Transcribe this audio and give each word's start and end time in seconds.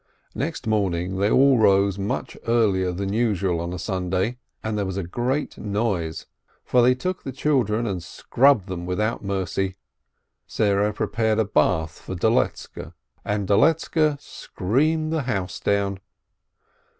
Next 0.33 0.65
morning 0.65 1.17
they 1.17 1.29
all 1.29 1.59
rose 1.59 1.99
much 1.99 2.35
earlier 2.47 2.91
than 2.91 3.13
usual 3.13 3.59
on 3.59 3.71
a 3.71 3.77
Sunday, 3.77 4.39
and 4.63 4.75
there 4.75 4.85
was 4.87 4.97
a 4.97 5.03
great 5.03 5.59
noise, 5.59 6.25
for 6.65 6.81
they 6.81 6.95
took 6.95 7.21
the 7.21 7.31
children 7.31 7.85
and 7.85 8.01
scrubbed 8.01 8.65
them 8.65 8.87
without 8.87 9.23
mercy. 9.23 9.75
Sarah 10.47 10.91
prepared 10.91 11.37
a 11.37 11.45
bath 11.45 11.99
for 12.01 12.15
Doletzke, 12.15 12.93
and 13.23 13.47
Doletzke 13.47 14.17
screamed 14.19 15.13
the 15.13 15.21
house 15.21 15.59
down. 15.59 15.99